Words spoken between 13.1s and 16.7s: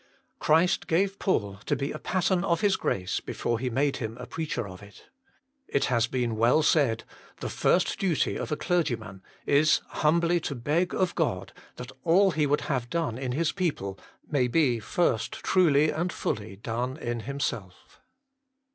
in his people may be first truly and fully